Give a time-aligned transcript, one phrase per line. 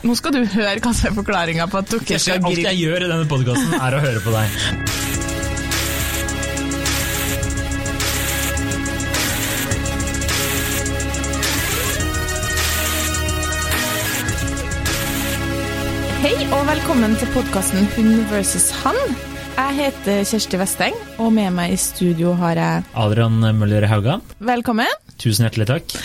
[0.00, 3.04] Nå skal du høre hva som er forklaringa på at dere skal Alt jeg gjør
[3.04, 5.60] i denne podkasten, er å høre på deg.
[16.20, 18.96] Hei og velkommen til podkasten Hun versus han.
[19.56, 24.88] Jeg heter Kjersti Vesteng, og med meg i studio har jeg Adrian Møller Haugan, Velkommen.
[25.20, 25.96] tusen hjertelig takk.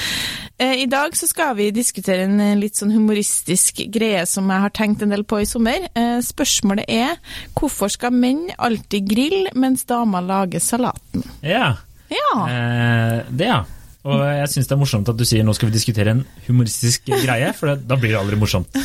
[0.57, 4.63] Eh, I dag så skal vi diskutere en eh, litt sånn humoristisk greie som jeg
[4.63, 5.89] har tenkt en del på i sommer.
[5.91, 7.17] Eh, Spørsmålet er
[7.59, 11.25] hvorfor skal menn alltid grille mens damer lager salaten?
[11.43, 11.73] Ja,
[12.07, 12.47] Ja.
[12.47, 13.63] eh, det ja.
[14.05, 17.09] Og jeg syns det er morsomt at du sier nå skal vi diskutere en humoristisk
[17.09, 18.69] greie, for det, da blir det aldri morsomt.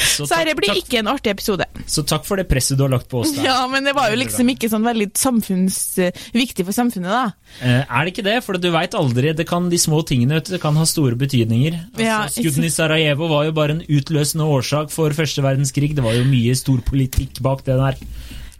[0.00, 1.66] Så, Så dette blir takk, ikke en artig episode.
[1.90, 3.44] så takk for det presset du har lagt på oss der.
[3.44, 7.22] Ja, men det var jo liksom ikke sånn veldig eh, viktig for samfunnet, da.
[7.60, 8.36] Eh, er det ikke det?
[8.46, 9.34] For du veit aldri.
[9.36, 11.76] Det kan, de små tingene du, det kan ha store betydninger.
[11.92, 15.92] Altså, Ja, Skuddene i Sarajevo var jo bare en utløsende årsak for første verdenskrig.
[15.96, 18.00] Det var jo mye stor politikk bak det der.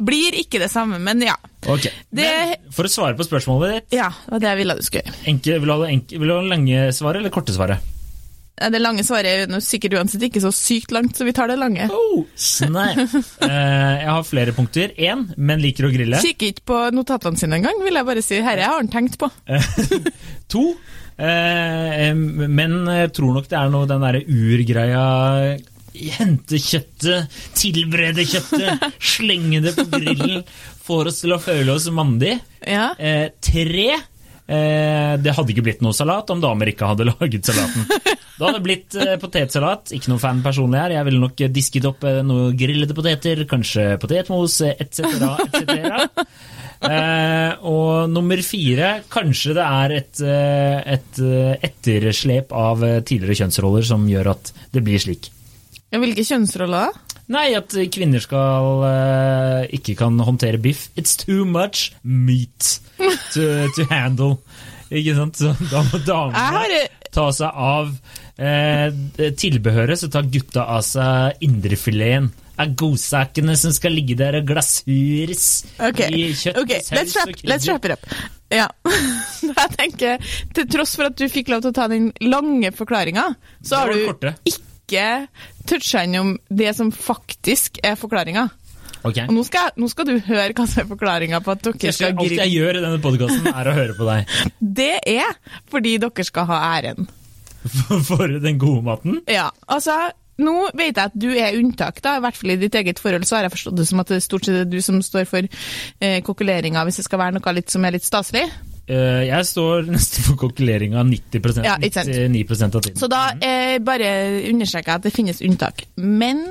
[0.01, 1.35] Blir ikke det samme, men ja.
[1.69, 4.75] Ok, Det- Men for å svare på spørsmålet ditt, Ja, det var det jeg ville
[4.77, 5.25] du skulle gjøre.
[5.29, 7.79] enke, vil, du ha det enke, vil du ha det lange svaret eller korte svaret?
[8.61, 11.59] Eh, Det lange svaret er sikkert uansett ikke så sykt langt, så vi tar det
[11.59, 11.89] lange.
[11.91, 12.97] Oh, snap.
[13.41, 14.93] Eh, jeg har flere punkter.
[14.99, 16.17] Én, men liker å grille.
[16.21, 18.41] Kikker ikke på notatene sine engang, vil jeg bare si.
[18.41, 19.31] Herre har han tenkt på.
[20.51, 20.75] To,
[21.19, 25.05] men menn eh, tror nok det er noe den derre urgreia
[25.95, 30.45] Hente kjøttet, tilberede kjøttet, slenge det på grillen.
[30.87, 32.39] Får oss til å føle oss mandige.
[32.67, 32.93] Ja.
[32.99, 33.89] Eh, tre,
[34.47, 37.87] eh, det hadde ikke blitt noe salat om damer ikke hadde laget salaten.
[38.41, 39.91] Da hadde det blitt eh, potetsalat.
[39.97, 40.95] Ikke noen fan personlig her.
[40.97, 45.05] Jeg ville nok eh, disket opp eh, noe grillede poteter, kanskje potetmos, etc.,
[45.51, 46.25] etc.
[46.81, 51.21] Eh, og nummer fire, kanskje det er et, eh, et
[51.69, 55.29] etterslep av tidligere kjønnsroller som gjør at det blir slik.
[55.91, 57.11] Hvilke kjønnsroller da?
[57.31, 60.89] Nei, at kvinner skal uh, ikke kan håndtere biff.
[60.99, 62.81] It's too much meat
[63.35, 64.41] to, to handle.
[64.91, 65.39] Ikke sant?
[65.39, 66.81] Så da må damene
[67.15, 68.89] ta seg av uh,
[69.39, 72.31] tilbehøret, så tar gutta av seg indrefileten.
[72.61, 75.47] Er godsakene som skal ligge der og glasures
[75.81, 76.11] okay.
[76.13, 78.11] i kjøtt, ok, saus let's wrap, let's wrap it up.
[78.53, 78.67] Ja.
[79.47, 83.31] Jeg tenker, Til tross for at du fikk lov til å ta den lange forklaringa,
[83.65, 84.35] så har du korte.
[84.91, 88.49] Ikke toucha innom det som faktisk er forklaringa.
[89.01, 89.23] Ok.
[89.25, 91.97] Og nå skal, nå skal du høre hva som er forklaringa på at dere skal
[91.97, 94.35] skal Alt jeg gjør i denne podkasten, er å høre på deg.
[94.81, 95.39] Det er
[95.73, 97.09] fordi dere skal ha æren.
[97.61, 99.21] For, for den gode maten.
[99.29, 99.97] Ja, altså
[100.41, 103.27] nå vet jeg at du er unntak, da, i hvert fall i ditt eget forhold.
[103.29, 105.45] Så har jeg forstått det som at det stort sett er du som står for
[105.45, 108.47] eh, kokkeleringa, hvis det skal være noe litt som er litt staselig.
[108.91, 112.03] Eh, jeg står nesten for kokkeleringa 90 Ja, ikke
[112.33, 112.99] 99 av tiden.
[112.99, 114.09] Så da eh, bare
[114.51, 115.85] understreker jeg at det finnes unntak.
[115.97, 116.43] Men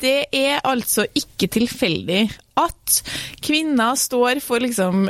[0.00, 2.22] det er altså ikke tilfeldig
[2.60, 3.00] at
[3.42, 5.08] kvinner står for liksom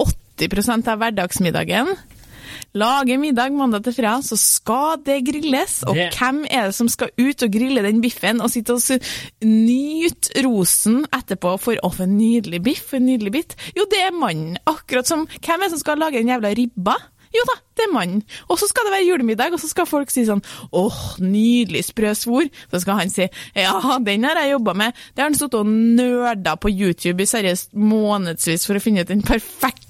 [0.00, 1.92] 80% av hverdagsmiddagen.
[2.74, 5.84] Lager middag mandag til fredag, så skal det grilles.
[5.86, 8.82] Og Det- hvem er det som skal ut og grille den biffen og sitte og
[9.46, 13.54] nyte rosen etterpå for å, få en nydelig biff, en nydelig bit?
[13.76, 14.56] Jo, det er mannen.
[14.66, 16.96] Akkurat som Hvem er det som skal lage den jævla ribba?
[17.34, 18.22] Jo da, det er mannen.
[18.48, 20.42] Og så skal det være julemiddag, og så skal folk si sånn
[20.72, 22.48] åh, nydelig sprø svor.
[22.70, 24.94] Så skal han si ja, den har jeg jobba med.
[25.14, 29.08] Det har han stått og nerda på YouTube i seriøst månedsvis for å finne ut
[29.08, 29.83] den perfekte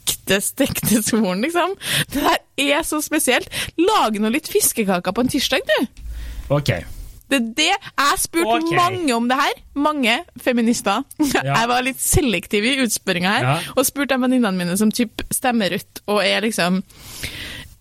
[0.44, 1.74] stekte svoren, liksom.
[2.12, 2.40] Det der
[2.78, 3.48] er så spesielt.
[3.80, 6.02] Lag nå litt fiskekaker på en tirsdag, du.
[6.54, 6.70] Ok.
[7.32, 8.76] Det det jeg spurte okay.
[8.76, 9.60] mange om det her.
[9.74, 11.04] Mange feminister.
[11.34, 11.42] Ja.
[11.60, 13.54] Jeg var litt selektiv i utspørringa her, Ja.
[13.76, 16.82] og spurte venninnene mine som typ stemmer rødt og er liksom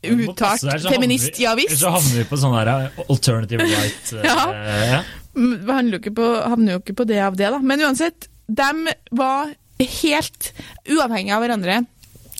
[0.03, 1.77] uttalt feminist, vi- ja visst.
[1.79, 4.13] Så havner vi på sånn her eh, alternative right.
[4.19, 4.23] ja.
[4.23, 4.77] Ja.
[4.91, 5.01] ja.
[5.35, 7.59] Mm, Vi jo på, havner jo ikke på det av det, da.
[7.59, 10.51] Men uansett, de var helt
[10.89, 11.79] uavhengige av hverandre.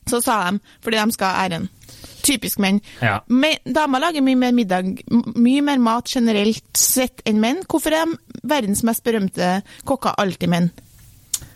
[0.10, 1.70] Så sa de, fordi de skal ha æren.
[2.24, 2.80] Typisk menn.
[3.04, 3.18] Ja.
[3.28, 4.94] Men, damer lager mye mer middag,
[5.36, 7.64] mye mer mat generelt sett enn menn.
[7.68, 9.58] Hvorfor er de verdens mest berømte
[9.88, 10.72] kokker alltid menn?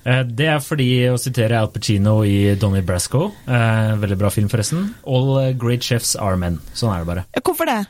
[0.07, 4.47] Eh, Det er fordi, å sitere Al Pacino i Donnie Brasco, eh, veldig bra film
[4.49, 6.59] forresten, all great chefs are men.
[6.73, 7.25] Sånn er det bare.
[7.43, 7.85] Hvorfor det?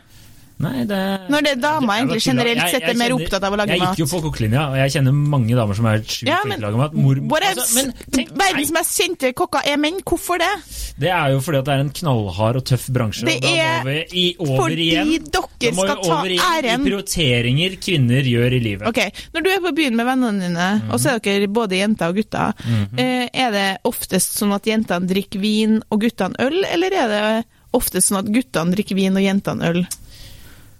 [0.59, 0.99] Nei, det
[1.29, 3.77] Når det er damer egentlig generelt sett er mer opptatt av å lage mat.
[3.77, 6.57] jeg gikk jo på kokkelinja, og jeg kjenner mange damer som er sjukt Ja, flinke
[6.57, 6.93] til å lage mat.
[6.97, 9.99] Mor, altså, men tenk, Verdens mest kjente kokker er menn.
[10.07, 10.49] Hvorfor det?
[10.97, 13.25] det er jo fordi det er en knallhard og tøff bransje.
[13.29, 15.11] Det og da er må vi i, over fordi igjen.
[15.29, 16.81] dere skal ta igjen æren.
[16.81, 18.87] i prioriteringer kvinner gjør i livet.
[18.89, 18.99] Ok,
[19.37, 20.89] Når du er på byen med vennene dine, Mhm.
[20.91, 22.53] og så er dere både jenter og gutter,
[22.97, 27.45] eh, er det oftest sånn at jentene drikker vin og guttene øl, eller er det
[27.73, 29.85] oftest sånn at guttene drikker vin og jentene øl?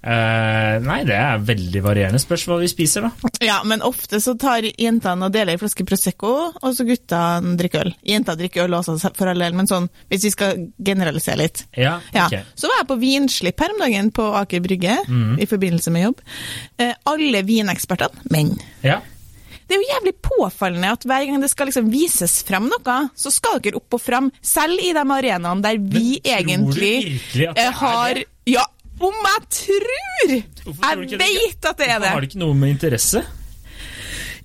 [0.07, 2.19] Eh, nei, det er veldig varierende.
[2.21, 3.31] Spørs hva vi spiser, da.
[3.43, 7.83] Ja, men ofte så tar jentene og deler ei flaske Prosecco, og så guttene drikker
[7.83, 7.91] øl.
[8.07, 11.65] Jenter drikker øl også, for all del, men sånn, hvis vi skal generalisere litt.
[11.75, 12.29] Ja, Ja.
[12.57, 15.37] Så var jeg på vinslipp her om dagen på Aker Brygge, mm.
[15.43, 16.23] i forbindelse med jobb.
[16.81, 18.55] Uh, alle vinekspertene, menn.
[18.85, 19.01] Ja.
[19.67, 23.33] Det er jo jævlig påfallende at hver gang det skal liksom vises frem noe, så
[23.33, 28.25] skal dere opp og frem, selv i de arenaene der vi egentlig eh, har det?
[28.47, 28.63] Ja,
[28.99, 30.37] om jeg tror!
[30.67, 32.09] Jeg veit vet at det er det!
[32.13, 32.29] Har det.
[32.31, 33.23] ikke noe med interesse?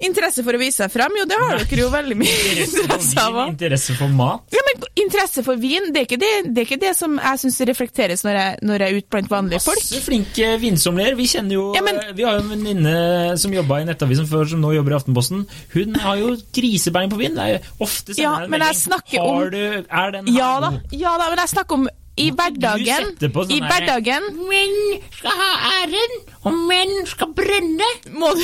[0.03, 3.37] Interesse for å vise seg frem, jo det har dere jo veldig mye Interesse av.
[3.53, 4.43] interesse for mat?
[4.51, 7.39] Ja, men Interesse for vin, det er ikke det, det, er ikke det som jeg
[7.45, 9.79] syns reflekteres når jeg, når jeg er ute blant vanlige folk.
[9.79, 11.15] Masse flinke vinsommelier.
[11.21, 14.51] Vi kjenner jo Ja, men- Vi har jo en venninne som jobba i Nettavisen før,
[14.51, 15.47] som nå jobber i Aftenposten.
[15.77, 17.39] Hun har jo grisebein på vin.
[17.39, 20.35] Det er jo ofte sender Ja, men jeg snakker om- Har du, Er den her
[20.43, 21.89] Ja da, ja da, men jeg snakker om
[22.21, 23.15] i hverdagen.
[23.17, 24.75] sånn I hverdagen Menn
[25.17, 27.89] skal ha æren, og menn skal brenne.
[28.13, 28.43] må du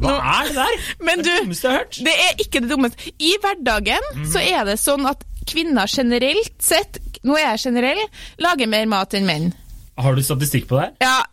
[0.00, 0.78] Hva er det der?
[1.00, 1.98] Men det du- er det dummeste jeg har hørt.
[2.04, 3.12] Det er ikke det dummeste.
[3.18, 4.24] I hverdagen mm.
[4.32, 8.00] så er det sånn at kvinner generelt sett, nå er jeg generell,
[8.38, 9.52] lager mer mat enn menn.
[9.98, 10.92] Har du statistikk på det?
[11.00, 11.08] her?
[11.08, 11.24] Ja,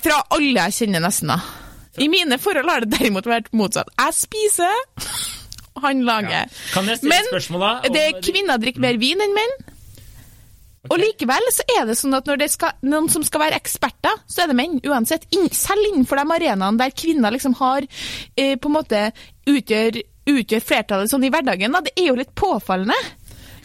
[0.00, 1.40] fra alle jeg kjenner nesten da.
[1.98, 3.90] I mine forhold har det derimot vært motsatt.
[3.98, 4.72] Jeg spiser,
[5.84, 6.48] han lager.
[6.72, 7.72] Kan jeg stille Men et spørsmål da?
[7.84, 9.54] om det, er kvinner drikker mer vin enn menn.
[10.88, 14.22] Og likevel så er det sånn at når det skal, noen som skal være eksperter,
[14.30, 14.78] så er det menn.
[14.88, 15.26] uansett.
[15.52, 19.02] Selv innenfor de arenaene der kvinner liksom har eh, på en måte
[19.50, 20.00] utgjør,
[20.30, 22.96] utgjør flertallet sånn i hverdagen, da, det er jo litt påfallende.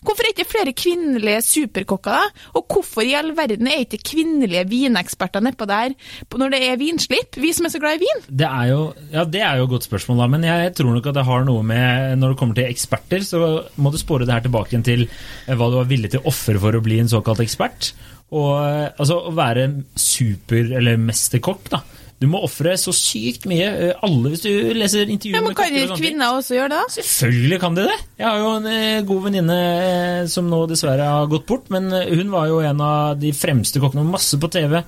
[0.05, 2.45] Hvorfor er ikke flere kvinnelige superkokker, da?
[2.59, 5.95] Og hvorfor i all verden er ikke kvinnelige vineksperter nedpå der
[6.35, 7.37] når det er vinslipp?
[7.39, 8.23] Vi som er så glad i vin.
[8.27, 8.79] Det er jo,
[9.13, 11.45] ja, det er jo et godt spørsmål, da, men jeg tror nok at det har
[11.47, 13.39] noe med Når det kommer til eksperter, så
[13.81, 16.59] må du spore det her tilbake til eh, hva du var villig til å ofre
[16.61, 17.93] for å bli en såkalt ekspert.
[18.35, 21.81] Og eh, altså å være super- eller mesterkokk, da.
[22.25, 23.67] Du må ofre så sykt mye.
[23.69, 26.79] Eh, Alle, hvis du leser intervjuer Ja, men Kan og kvinner også gjøre det?
[26.81, 26.93] da?
[26.95, 27.97] Selvfølgelig kan de det.
[28.17, 31.91] Jeg har jo en eh, god venninne eh, som nå dessverre har gått bort, men
[31.93, 34.05] hun var jo en av de fremste kokkene.
[34.09, 34.79] Masse på TV.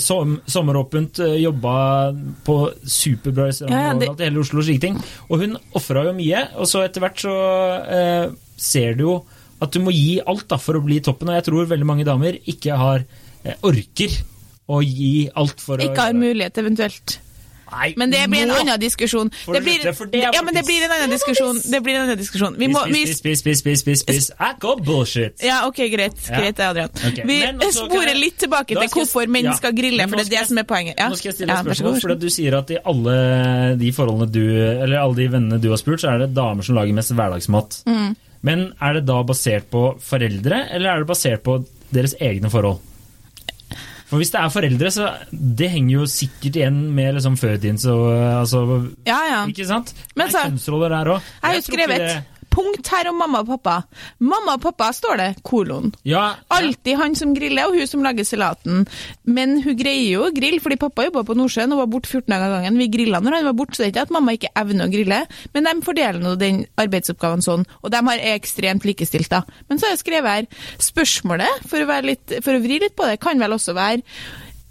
[0.00, 1.74] Som, sommeråpent, jobba
[2.46, 4.98] på superbra restauranter Ja, ja, det- overalt i hele Oslo og slike ting.
[5.30, 7.34] Og hun ofra jo mye, og så etter hvert så
[8.56, 9.16] ser du jo
[9.62, 12.04] at du må gi alt da for å bli toppen, og jeg tror veldig mange
[12.08, 13.04] damer ikke har
[13.44, 14.12] eh, orker
[14.66, 17.20] å gi alt for å Ikke har mulighet, eventuelt.
[17.66, 19.30] Nei, Men det blir en annen diskusjon.
[19.50, 19.82] Det blir,
[20.14, 21.58] ja, men det blir en annen diskusjon.
[21.66, 22.54] Det blir en annen diskusjon.
[22.60, 24.28] Vi må, Spis, spis, spis, spis, spis.
[24.38, 25.42] Akko bullshit.
[25.42, 26.20] ja, ok, greit.
[26.28, 26.94] Greit, Adrian.
[27.26, 27.40] Vi
[27.74, 31.02] sporer litt tilbake til hvorfor menn skal grille, for det er det som er poenget.
[31.02, 33.16] Nå skal jeg stille et spørsmål, for du sier at i alle
[33.80, 36.78] de forholdene du Eller alle de vennene du har spurt, så er det damer som
[36.78, 37.80] lager mest hverdagsmat.
[37.90, 38.12] Mm.
[38.46, 41.58] Men er det da basert på foreldre, eller er det basert på
[41.90, 42.78] deres egne forhold?
[44.06, 47.96] For hvis det er foreldre, så det henger jo sikkert igjen med liksom fødtiden, så
[48.38, 48.60] altså
[49.06, 49.40] Ja, ja.
[49.50, 49.92] Ikke sant?
[50.14, 51.20] Men det er så- kjønnsroller der òg.
[51.42, 52.24] Jeg har jo skrevet et
[52.56, 53.76] punkt her om mamma og pappa.
[54.24, 55.92] Mamma og pappa står det, kolon.
[56.04, 56.44] ja, ja.
[56.56, 58.86] Alltid han som griller, og hun som lager salaten.
[59.28, 62.30] Men hun greier jo å grille, fordi pappa jobba på Nordsjøen og var borte 14
[62.32, 62.80] dager av gangen.
[62.80, 64.92] Vi grilla når han var borte, så det er ikke at mamma ikke evner å
[64.92, 65.20] grille,
[65.54, 69.42] men de fordeler nå den arbeidsoppgaven sånn, og de har er ekstremt likestilt, da.
[69.68, 72.96] Men så har jeg skrevet her spørsmålet, for å, være litt, for å vri litt
[72.96, 74.02] på det, kan vel også være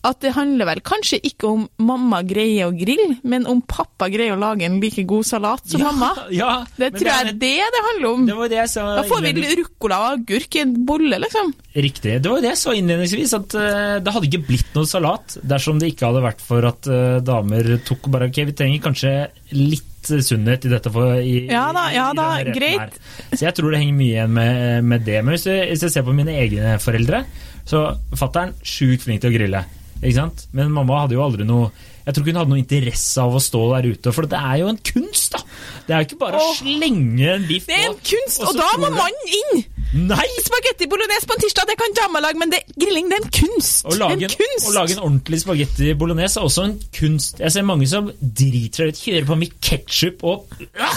[0.05, 4.35] at det handler vel kanskje ikke om mamma greier å grille, men om pappa greier
[4.35, 6.11] å lage en like god salat som ja, mamma.
[6.41, 8.25] Ja, Det tror jeg er- det det handler om.
[8.29, 11.51] Det var det Da får vi ruccola og agurk i en bolle, liksom.
[11.75, 12.19] Riktig.
[12.21, 15.37] Det var jo det jeg sa innledningsvis, at eh, det hadde ikke blitt noe salat
[15.43, 19.15] dersom det ikke hadde vært for at eh, damer tok bare Ok, vi trenger kanskje
[19.57, 22.77] litt sunnhet i dette for i, Ja da, ja da, greit.
[22.77, 22.91] her.
[23.33, 25.17] Så jeg tror det henger mye igjen med, med det.
[25.25, 27.23] Men hvis, jeg- hvis jeg ser på mine egne foreldre,
[27.65, 29.63] så fatter'n sjukt flink til å grille.
[30.01, 30.47] Ikke sant?
[30.55, 31.69] Men mamma hadde jo aldri noe
[32.05, 34.59] Jeg tror ikke hun hadde noe interesse av å stå der ute, for det er
[34.61, 35.39] jo en kunst, da!
[35.87, 37.71] Det er jo ikke bare å slenge en biff på.
[37.71, 39.63] Det er en kunst, og og da må mannen inn!
[40.11, 40.27] Nei!
[40.45, 43.33] Spagetti bolognese på en tirsdag, det kan dama lage, men det, grilling det er en
[43.39, 43.87] kunst.
[43.87, 44.67] Å lage, en en, kunst.
[44.69, 47.41] å lage en ordentlig spagetti bolognese er også en kunst.
[47.41, 50.91] Jeg ser mange som driter seg ut, kjører på med ketsjup og ja,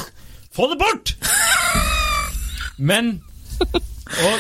[0.58, 1.14] Få det bort!
[2.90, 3.18] Men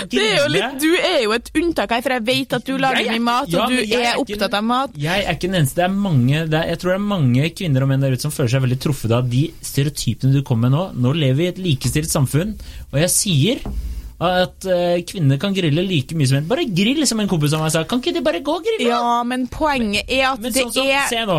[0.08, 2.76] det er jo litt, du er jo et unntak her, for jeg vet at du
[2.80, 4.96] lager Jeg mye mat, ja, og du er, er opptatt av mat.
[4.98, 5.80] Jeg er ikke den eneste.
[5.80, 8.26] Det er mange, det er, jeg tror det er mange kvinner og menn der ute
[8.26, 10.84] som føler seg veldig truffet av de stereotypene du kommer med nå.
[11.04, 12.56] Nå lever vi i et likestilt samfunn,
[12.90, 13.62] og jeg sier
[14.18, 16.48] at eh, kvinner kan grille like mye som menn.
[16.50, 17.84] Bare grill, som en kompis av meg sa.
[17.86, 18.88] Kan ikke de bare gå og grille?
[18.90, 21.36] Ja, men poenget er at Men det sånn som, er Se nå,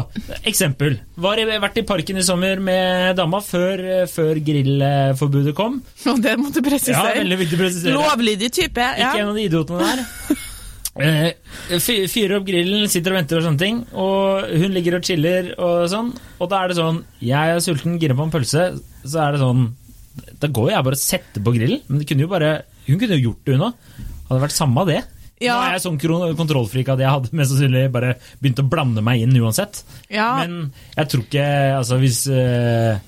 [0.48, 0.96] eksempel.
[1.20, 5.82] Var jeg vært i parken i sommer med dama før, før grillforbudet kom.
[6.14, 7.18] Og det måtte Ja, presisere.
[7.20, 7.98] veldig viktig å presisere.
[7.98, 8.88] Lovlydig type.
[8.96, 9.12] Ja.
[9.12, 10.40] Ikke en av de idiotene der.
[11.00, 11.80] Eh,
[12.12, 13.84] Fyrer opp grillen, sitter og venter og sånne ting.
[13.92, 16.10] Og hun ligger og chiller og sånn.
[16.40, 18.66] Og da er det sånn Jeg er sulten, gira på en pølse.
[19.04, 19.68] Så er det sånn
[20.40, 21.82] Da går jeg bare og setter på grillen.
[21.88, 22.52] Men det kunne bare
[22.90, 24.06] hun kunne jo gjort det, hun òg.
[24.30, 25.00] Hadde vært samme av det.
[25.40, 25.56] Ja.
[25.56, 26.00] Nå er jeg sånn
[26.40, 29.84] kontrollfrik at jeg hadde mest sannsynlig bare begynt å blande meg inn uansett.
[30.12, 30.32] Ja.
[30.42, 31.46] Men jeg tror ikke
[31.78, 33.00] Altså, hvis eh,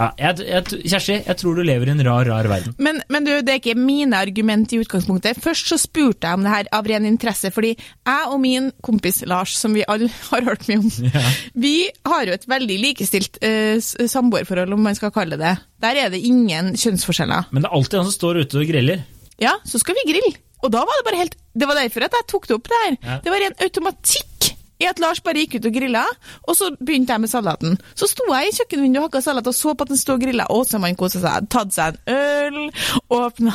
[0.00, 2.72] ja, jeg, jeg, Kjersti, jeg tror du lever i en rar, rar verden.
[2.80, 5.38] Men, men du, det er ikke mine argument i utgangspunktet.
[5.44, 9.20] Først så spurte jeg om det her av ren interesse, fordi jeg og min kompis
[9.28, 11.24] Lars, som vi alle har hørt mye om, Ja.
[11.54, 11.74] vi
[12.08, 15.54] har jo et veldig likestilt uh, samboerforhold, om man skal kalle det.
[15.84, 17.50] Der er det ingen kjønnsforskjeller.
[17.52, 19.04] Men det er alltid han som står ute og griller.
[19.40, 20.34] Ja, så skal vi grille.
[20.60, 22.96] Og da var det bare helt Det var derfor at jeg tok det opp der.
[23.00, 23.14] Ja.
[23.24, 24.49] Det var ren automatikk
[24.80, 26.04] i at Lars bare gikk ut og grilla,
[26.48, 27.76] og så begynte jeg med salaten.
[27.94, 30.24] Så sto jeg i kjøkkenvinduet og hakka salat og så på at den sto og
[30.24, 30.46] grilla.
[30.50, 31.48] og så man kosa seg.
[31.52, 32.70] Tatt seg en øl,
[33.12, 33.54] åpna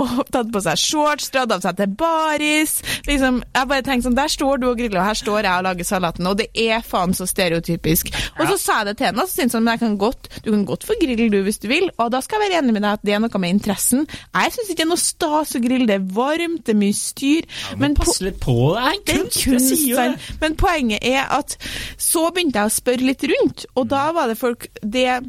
[0.00, 2.76] og tatt på seg shorts, dratt av seg til baris.
[3.08, 5.66] Liksom, jeg bare tenkte sånn, Der står du og griller, og her står jeg og
[5.68, 6.28] lager salaten.
[6.30, 8.10] Og det er faen så stereotypisk.
[8.38, 10.28] Og så sa jeg det til henne, og så syntes han men jeg kan godt,
[10.44, 11.88] du kan godt få grille du hvis du vil.
[11.96, 14.04] Og da skal jeg være enig med deg at det er noe med interessen.
[14.34, 16.96] Jeg syns ikke det er noe stas å grille, det er varmt, det er mye
[16.98, 17.48] styr.
[17.80, 19.46] Men men på, pass litt på, det er en det kunst!
[19.46, 20.34] jeg sier jo det.
[20.40, 21.56] Men poenget er at
[22.00, 25.20] så begynte jeg å spørre litt rundt, og da var det folk det,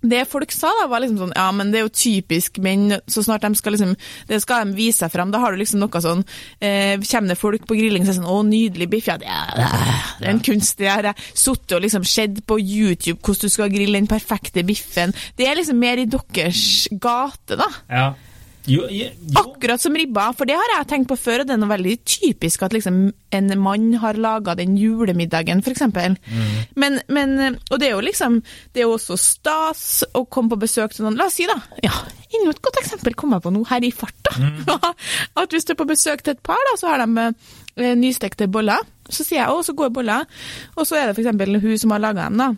[0.00, 3.24] det folk sa da, var liksom sånn Ja, men det er jo typisk menn, så
[3.24, 3.92] snart de skal liksom
[4.28, 5.32] Det skal de vise seg fram.
[5.32, 6.22] Da har du liksom noe sånn
[6.56, 9.10] eh, Kommer det folk på grilling og sier sånn Å, nydelig biff.
[9.10, 10.78] Ja, det er, en kunst.
[10.80, 14.64] Det har jeg sittet og liksom sett på YouTube hvordan du skal grille den perfekte
[14.66, 15.12] biffen.
[15.36, 17.68] Det er liksom mer i deres gate, da.
[17.92, 18.08] Ja.
[18.68, 19.08] Jo, jo.
[19.40, 21.94] Akkurat som ribba, for det har jeg tenkt på før, og det er noe veldig
[22.04, 22.98] typisk at liksom
[23.36, 25.86] en mann har laga den julemiddagen, f.eks.
[25.88, 26.18] Mm.
[26.80, 28.40] Men, men, og det er jo liksom
[28.74, 29.84] Det er jo også stas
[30.16, 31.56] å komme på besøk til noen La oss si, da.
[31.84, 31.94] Ja,
[32.30, 34.36] enda et godt eksempel kom jeg på nå her i farta.
[34.36, 34.64] Mm.
[35.42, 38.50] at hvis du er på besøk til et par, da, så har de eh, nystekte
[38.52, 38.84] boller.
[39.10, 40.28] Så sier jeg å, så gode boller.
[40.76, 41.64] Og så er det f.eks.
[41.64, 42.52] hun som har laga dem, da.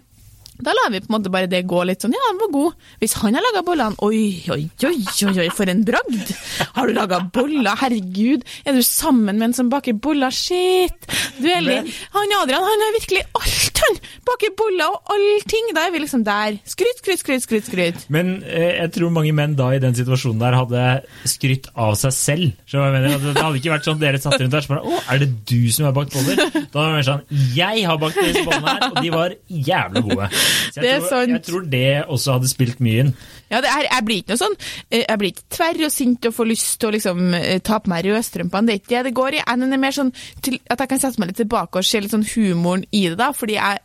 [0.63, 2.85] Da lar vi på en måte bare det gå litt sånn, ja, den var god.
[3.03, 4.21] Hvis han har laga bollene, oi,
[4.55, 6.31] oi, oi, oi, oi, for en bragd!
[6.77, 7.75] Har du laga boller?
[7.81, 10.31] Herregud, er du sammen med en som baker boller?
[10.31, 11.09] Shit!
[11.41, 13.99] Du er litt Han Adrian, han har virkelig alt, han!
[14.29, 15.71] Baker boller og allting!
[15.77, 16.59] Da er vi liksom der.
[16.69, 17.67] Skryt, skryt, skryt, skryt.
[17.69, 18.05] skryt.
[18.13, 20.85] Men eh, jeg tror mange menn da i den situasjonen der hadde
[21.29, 22.49] skrytt av seg selv.
[22.71, 23.09] Jeg mener?
[23.17, 25.31] Altså, Det hadde ikke vært sånn dere satt rundt der og bare Å, er det
[25.51, 26.43] du som har bakt boller?
[26.73, 27.23] Da var det mer sånn
[27.57, 29.37] Jeg har bakt disse bollene her, og de var
[29.71, 30.29] jævlig gode.
[30.33, 33.15] Så jeg, Det tror, jeg tror det også hadde spilt mye inn.
[33.53, 34.55] Ja, det er, jeg blir ikke noe sånn
[34.89, 37.81] eh, Jeg blir ikke tverr og sint og får lyst til å liksom eh, ta
[37.83, 38.69] på meg rødstrømpene.
[38.69, 39.43] Det er ikke det det går i.
[39.43, 40.13] Jeg er mer sånn
[40.45, 43.19] til at jeg kan sette meg litt tilbake og se litt sånn humoren i det,
[43.21, 43.31] da.
[43.37, 43.82] Fordi jeg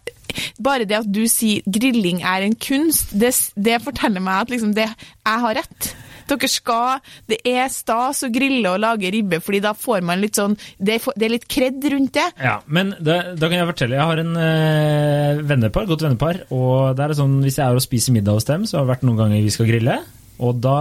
[0.64, 4.76] Bare det at du sier grilling er en kunst, det, det forteller meg at liksom
[4.78, 5.94] det Jeg har rett.
[6.28, 10.40] Dere skal Det er stas å grille og lage ribbe, fordi da får man litt
[10.40, 12.28] sånn Det er, litt kred rundt det.
[12.44, 13.98] Ja, men da, da kan jeg fortelle.
[14.00, 16.44] Jeg har en øh, vennepar, godt vennepar.
[16.56, 18.96] Og det er sånn, hvis jeg er og spiser middag hos dem, så har det
[18.96, 19.98] vært noen ganger vi skal grille.
[20.44, 20.78] Og da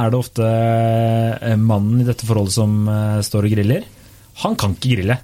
[0.00, 3.86] er det ofte eh, mannen i dette forholdet som eh, står og griller.
[4.42, 5.16] Han kan ikke grille.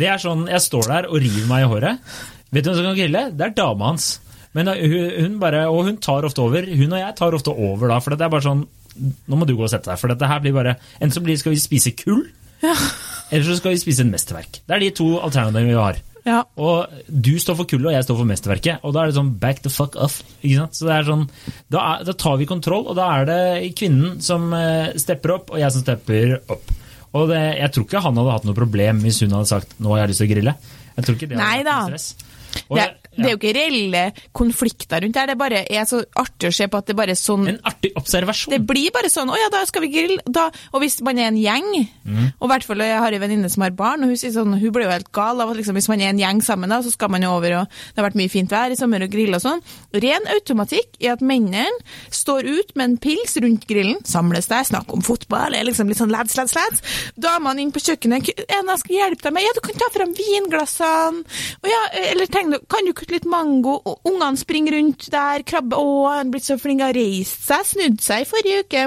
[0.00, 2.16] Det er sånn, Jeg står der og river meg i håret.
[2.56, 3.22] Vet du hvem som kan grille?
[3.36, 4.08] Det er dama hans.
[4.56, 6.64] Men da, hun, bare, Og hun tar ofte over.
[6.64, 8.64] Hun og jeg tar ofte over da, for det er bare sånn
[8.96, 11.36] Nå må du gå og sette deg, for dette her blir bare Enten så blir,
[11.36, 12.22] skal vi spise kull,
[12.64, 14.62] eller så skal vi spise et mesterverk.
[14.64, 15.98] Det er de to alternativene vi har.
[16.26, 16.38] Ja.
[16.58, 18.86] Og du står for kullet, og jeg står for mesterverket.
[18.86, 20.18] Og da er det sånn back the fuck off.
[20.40, 20.78] Ikke sant?
[20.78, 21.26] Så det er sånn,
[21.70, 23.42] da, er, da tar vi kontroll, og da er det
[23.78, 26.72] kvinnen som eh, stepper opp, og jeg som stepper opp.
[27.16, 29.92] Og det, jeg tror ikke han hadde hatt noe problem hvis hun hadde sagt 'nå
[29.92, 30.56] har jeg lyst til å grille'.
[30.96, 32.35] Jeg tror ikke det hadde Nei vært noe stress.
[32.68, 35.84] Og Det, jeg- det er jo ikke reelle konflikter rundt det her, det bare er
[35.84, 38.50] så artig å se på at det bare er sånn En artig observasjon.
[38.50, 40.20] Det blir bare sånn 'Å ja, da skal vi grille'.
[40.30, 42.32] Da, og hvis man er en gjeng, Mm.
[42.40, 44.58] og i hvert fall jeg har en venninne som har barn, og hun sier sånn,
[44.60, 46.80] hun blir jo helt gal av at liksom, hvis man er en gjeng sammen, da,
[46.82, 49.10] så skal man jo over, og det har vært mye fint vær i sommer og
[49.10, 49.60] grille og sånn.
[49.94, 51.66] Ren automatikk i at mennene
[52.10, 55.98] står ut med en pils rundt grillen, samles der, snakker om fotball, er liksom litt
[55.98, 56.82] sånn lads, lads, lads.
[57.18, 60.14] Damene inn på kjøkkenet, en jeg skal hjelpe deg med, ja, du kan ta frem
[60.14, 61.24] vinglassene,
[61.62, 61.82] og ja,
[62.12, 66.26] eller du, kan du kutte litt mango, og ungene springer rundt der, krabbe, å, han
[66.26, 68.82] er blitt så flink, har reist seg, snudd seg i forrige uke,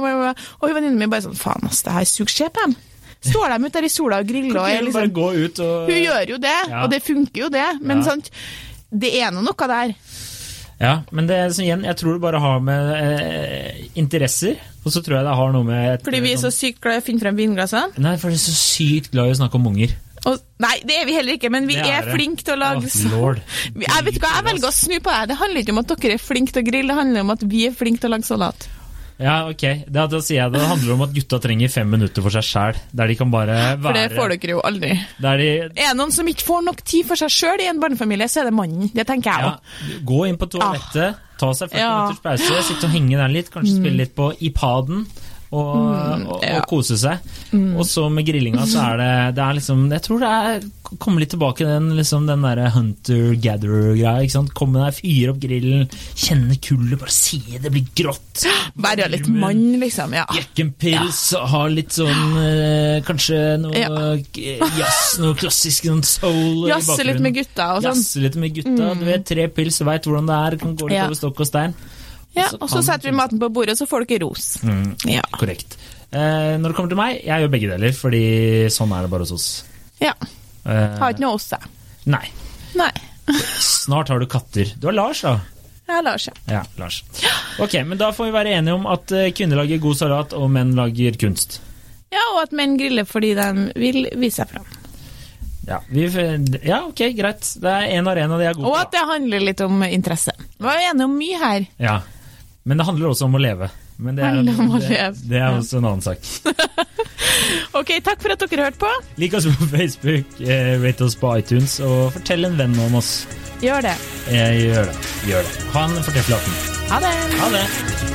[0.59, 2.75] og venninnen min bare sånn, faen ass, det her suger skje på dem.
[3.19, 5.89] Står de ute der i sola og griller, og er liksom, bare gå ut og
[5.89, 6.83] hun gjør jo det, Ja.
[6.83, 8.03] og det funker jo det, men Ja.
[8.11, 8.29] sant,
[8.91, 9.95] det er nå noe der.
[10.79, 14.93] Ja, men det er sånn igjen, jeg tror det bare har med eh, interesser, og
[14.93, 16.95] så tror jeg det har noe med et, Fordi vi er så sånn- sykt glad
[16.95, 17.97] i å finne frem vinglassene.
[17.99, 19.91] Nei, for jeg er så sykt glad i å snakke om unger.
[20.27, 22.59] Og, nei, det er vi heller ikke, men vi Det er, er flinke til å
[22.59, 23.39] lage Å, lord.
[23.79, 25.21] Jeg vet hva, jeg velger å snu på det.
[25.31, 27.45] Det handler ikke om at dere er flinke til å grille, det handler om at
[27.47, 28.67] vi er flinke til å lage salat.
[29.19, 29.63] Ja, ok.
[29.91, 32.77] Da, da sier jeg det handler om at gutta trenger fem minutter for seg sjæl.
[32.95, 34.91] Der de kan bare være For det får dere jo aldri.
[35.19, 37.81] Der de Er det noen som ikke får nok tid for seg sjøl i en
[37.83, 38.88] barnefamilie, så er det mannen.
[38.95, 39.97] Det tenker jeg ja.
[40.07, 41.89] Gå inn på toalettet, ta seg 40 Ja.
[41.97, 45.03] minutters pause, sitte og henge der litt, kanskje spille litt på iPaden.
[45.50, 46.60] Og, mm, ja.
[46.60, 47.24] og kose seg.
[47.58, 50.68] Og så med grillinga, så er det, det er liksom Jeg tror det er
[51.01, 54.44] Komme litt tilbake den, liksom, den derre hunter-gatherer-greia.
[54.58, 55.84] Komme der, fyre opp grillen,
[56.18, 58.46] kjenne kullet, bare se det blir grått.
[58.82, 60.15] Være litt mann, liksom.
[60.18, 60.25] Ja.
[60.34, 63.91] Jekke en pils og ha litt sånn eh, Kanskje noe Ja.
[64.18, 64.65] eh,
[65.22, 67.94] noe klassisk noen soul i Jazze litt med gutta og sånn.
[68.01, 68.91] Jazze litt med gutta.
[69.00, 70.60] Du vet, tre pils, veit hvordan det er.
[70.65, 71.06] Kan gå litt Ja.
[71.06, 71.77] over stokk og stein.
[72.38, 74.51] Ja, og så setter vi maten på bordet, så får dere ros.
[75.09, 75.24] Ja.
[75.36, 75.77] Korrekt.
[76.12, 78.24] Eh, når det kommer til meg, jeg gjør begge deler, fordi
[78.74, 79.48] sånn er det bare hos oss.
[80.03, 80.13] ja.
[80.69, 81.69] Eh, Har ikke noe oss, jeg.
[82.12, 82.25] nei.
[82.77, 82.91] Nei.
[83.63, 84.74] Snart har du katter.
[84.77, 85.38] Du har Lars, da.
[85.89, 86.33] Ja, Lars, ja.
[86.51, 87.00] Ja, Lars.
[87.63, 90.50] Ok, men da får vi være enige om at eh, kvinner lager god salat, og
[90.53, 91.62] menn lager kunst.
[92.13, 93.48] Ja, og at menn griller fordi de
[93.79, 94.67] vil vise seg fram.
[95.69, 96.05] Ja, vi,
[96.65, 97.45] ja ok, greit.
[97.62, 100.33] Det er en arena de er gode Og at det handler litt om interesse.
[100.57, 101.67] Vi var enige om mye her.
[101.81, 102.00] Ja,
[102.63, 103.69] men det handler også om å leve.
[103.99, 106.23] Men det er, det, det er også en annen sak.
[107.77, 108.89] Ok, takk for at dere hørte på.
[109.21, 113.13] Lik oss på Facebook, eh, rate oss på iTunes, og fortell en venn om oss.
[113.63, 113.95] Gjør det.
[114.27, 114.99] Eh, gjør det.
[115.29, 115.67] Gjør det.
[115.75, 116.87] Ha en fortreffelig aften.
[116.93, 117.17] Ha det.
[117.41, 118.08] Ha det.